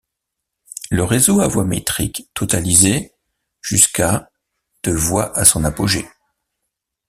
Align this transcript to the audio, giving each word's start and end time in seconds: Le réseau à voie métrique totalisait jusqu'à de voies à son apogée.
Le 0.89 1.03
réseau 1.03 1.41
à 1.41 1.47
voie 1.47 1.63
métrique 1.63 2.27
totalisait 2.33 3.13
jusqu'à 3.61 4.31
de 4.81 4.91
voies 4.91 5.31
à 5.37 5.45
son 5.45 5.63
apogée. 5.63 6.07